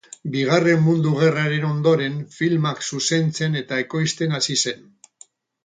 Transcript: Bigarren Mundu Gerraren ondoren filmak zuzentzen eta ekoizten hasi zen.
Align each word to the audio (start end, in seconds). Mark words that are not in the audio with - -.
Bigarren 0.35 0.79
Mundu 0.85 1.11
Gerraren 1.19 1.67
ondoren 1.67 2.17
filmak 2.37 2.81
zuzentzen 2.89 3.61
eta 3.63 3.81
ekoizten 3.87 4.37
hasi 4.39 4.59
zen. 4.67 4.85